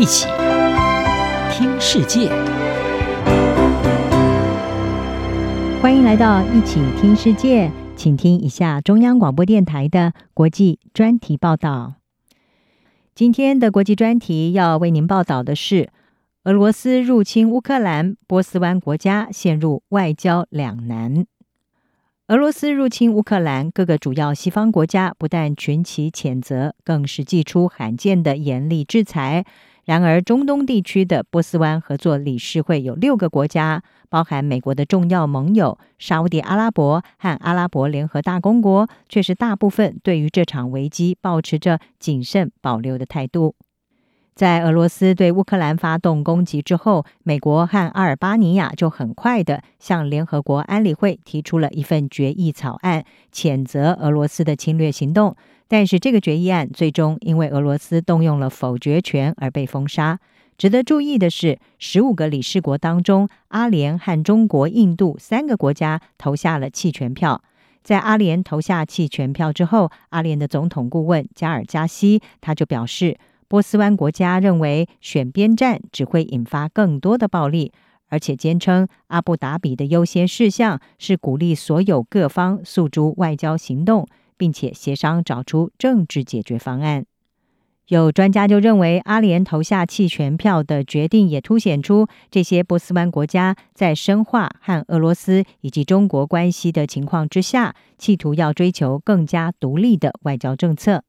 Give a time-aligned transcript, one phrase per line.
[0.00, 0.26] 一起
[1.52, 2.30] 听世界，
[5.82, 11.96] 欢迎来到一起听世界，请听一下中央广播电台的国际专题报道。
[13.14, 15.90] 今天的国际专题要为您报道的是：
[16.44, 21.26] 俄罗斯入侵乌克兰，波斯湾国家陷入外交两难。
[22.28, 29.44] 俄罗斯入侵乌克兰，各个主要西方国家不但群起谴责，更是祭出罕见的严厉制裁。
[29.90, 43.56] 然而，中东地区的波斯湾合作理事会有六个国家，包含美国的重要盟友沙乌地阿拉伯和阿拉伯联合大公国，却是大部分对于这场危机保持着谨慎保留的态度。
[44.40, 55.36] 在俄罗斯对乌克兰发动攻击之后，美国和阿尔巴尼亚就很快地向联合国安理会提出了一份决议草案，谴责俄罗斯的侵略行动。
[55.68, 60.18] 但是，这个决议案最终因为俄罗斯动用了否决权而被封杀。
[60.56, 67.42] 值得注意的是，十五个理事国当中，阿联和中国、印度三个国家投下了弃权票。
[67.82, 73.18] 在阿联投下弃权票之后，阿联的总统顾问加尔加西他就表示。
[73.50, 77.72] 波斯湾国家认为选边站只会引发更多的暴力，
[78.06, 87.04] 而且坚称阿布达比的优先事项是鼓励所有各方诉诸外交行动，并且协商找出政治解决方案。
[87.88, 101.02] 有专家就认为，阿联投下弃权票的决定也凸显出这些波斯湾国家在深化和俄罗斯以及中国关系的情况之下，企图要追求更加独立的外交政策。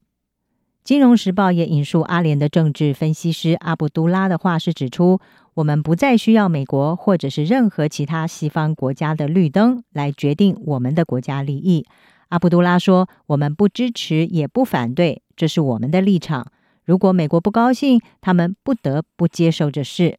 [0.83, 5.19] 金融时报也引述阿联的政治分析师阿卜杜拉的话，是指出，
[5.53, 11.85] 我们不再需要美国或者是任何其他西方国家的绿灯来决定我们的国家利益。
[12.29, 16.47] 阿卜杜拉说：“我们不支持也不反对，这是我们的立场。
[16.83, 20.17] 如果美国不高兴，他们不得不接受这事。”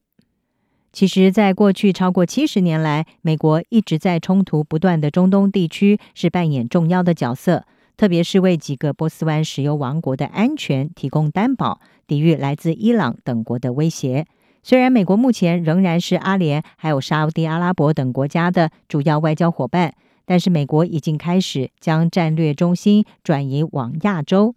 [0.92, 7.64] 其实，在过去超过七十年来，美国一直在冲突不断的中东地区是扮演重要的角色。
[7.97, 14.27] 特别是为几个波斯湾石油王国的安全提供担保，抵御来自伊朗等国的威胁。
[14.63, 19.95] 虽然美国目前仍然是阿联还有沙乌地阿拉伯等国家的主要外交伙伴，
[20.25, 24.55] 但是美国已经开始将战略中心转移往亚洲。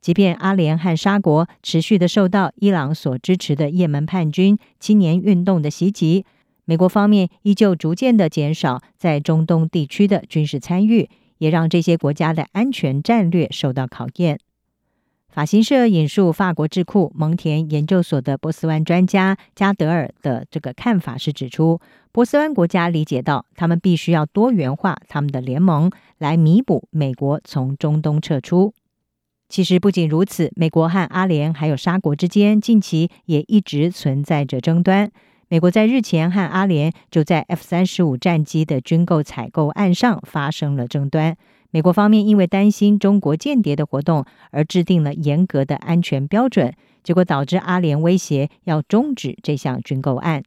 [0.00, 6.24] 即便阿联和沙国持续的受到伊朗所支持的叶门叛军青年运动的袭击，
[6.64, 11.10] 美国方面依旧逐渐的减少在中东地区的军事参与。
[11.40, 14.38] 也让这些国家的安全战略受到考验。
[15.28, 21.80] 法新社引述法国智库蒙田研究所的波斯湾专家加德尔的这个看法是指出，
[22.10, 28.74] 波斯湾国家理解到他们必须要多元化他们的联盟，来弥补美国从中东撤出。
[29.48, 35.10] 其实不仅如此，美国和阿联还有沙国之间近期也一直存在着争端。
[35.52, 41.36] 美国在日前和阿联就在 F 三十五战机的军购采购案上发生了争端。
[41.72, 46.72] 美国方面因为担心中国间谍的活动而制定了严格的安全标准，
[47.02, 50.44] 结果导致阿联威胁要终止这项军购案。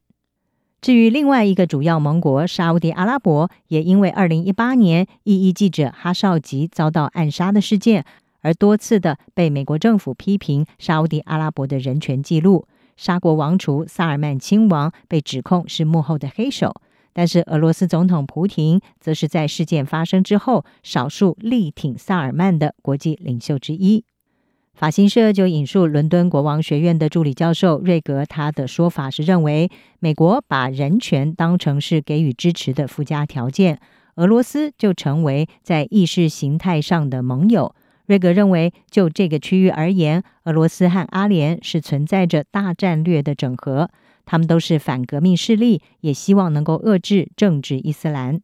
[0.80, 8.06] 至于另外一个主要盟国沙乌地阿拉伯，也因为二零一八年异议记者哈绍吉遭到暗杀的事件，
[8.40, 12.66] 而多次的被美国政府批评沙乌地阿拉伯的人权记录。
[12.96, 16.74] 沙国王储萨尔曼亲王被指控是幕后的黑手，
[17.12, 24.04] 但是俄罗斯总统普廷则是在事件发生之后少数力挺萨尔曼的国际领袖之一。
[24.74, 33.78] 法新社就引述伦敦国王学院的助理教授瑞格，他的说法是认为，美国把人权当成是给予支持的附加条件，
[34.16, 37.72] 俄罗斯就成为在意识形态上的盟友。
[38.06, 43.90] 瑞格认为，就这个区域而言，俄罗斯和阿联是存在着大战略的整合，
[44.26, 48.40] 他们都是反革命势力，也希望能够遏制政治伊斯兰。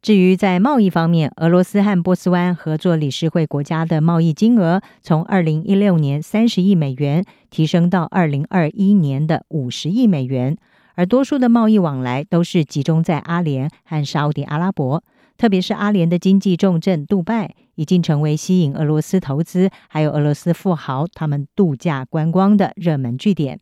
[0.00, 10.56] 至于在贸易方面，俄罗斯和波斯湾合作理事会国家的贸易金额从二零一六年三十亿美元提升到二零二一年的五十亿美元，
[10.94, 15.02] 而多数的贸易往来都是集中在阿联和沙乌地阿拉伯。
[15.38, 23.60] 特别是阿联的经济重镇杜拜，已经成为吸引俄罗斯投资还有俄罗斯富豪他们度假观光的热门据点。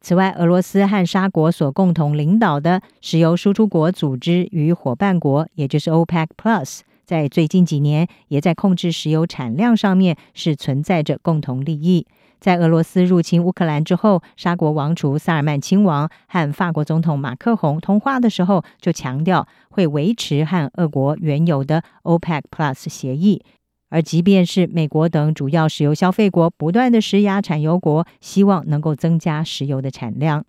[0.00, 12.04] 此外，俄罗斯和沙国所共同领导的石油输出国组织与伙伴国，也就是 OPEC Plus，在最近几年也在控制石油产量上面是存在着共同利益。
[12.38, 23.42] 在俄罗斯入侵乌克兰之后，沙国王储萨尔曼亲王和法国总统马克宏通话的时候，就强调会维持和俄国原有的 OPEC Plus 协议，
[23.88, 30.44] 而即便是美国等主要石油消费国不断的施压产油国，希望能够增加石油的产量。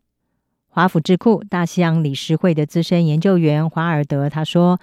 [0.68, 4.80] 华府智库大西洋理事会的资深研究员华尔德他说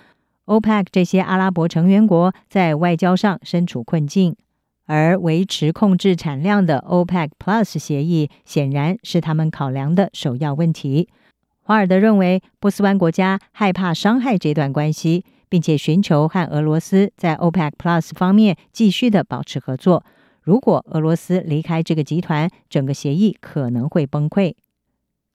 [0.47, 4.37] ：“OPEC 这些阿拉伯成员国在外交上身处困境，
[4.87, 11.09] 而维持控制产量的 OPEC Plus 协议显然是他们考量的首要问题。”
[11.63, 15.25] 华尔德认为，波斯湾国家害怕伤害这段关系。
[15.47, 20.05] 并且寻求和俄罗斯在 OPEC Plus 方面继续的保持合作。
[20.43, 24.55] 如果俄罗斯离开这个集团，整个协议可能会崩溃。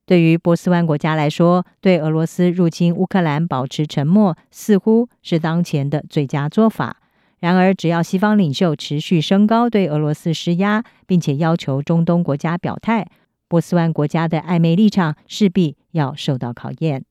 [0.10, 6.98] 对于波斯湾国家来说，对俄罗斯入侵乌克兰保持沉默，似乎是当前的最佳做法。
[7.38, 13.06] 然而，只要西方领袖持续升高对俄罗斯施压，并且要求中东国家表态，
[13.48, 17.06] 波斯湾国家的暧昧立场势必要受到考验。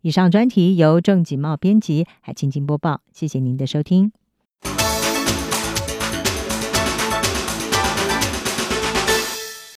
[0.00, 3.02] 以上专题由郑锦茂编辑，海清清播报。
[3.12, 4.10] 谢谢您的收听。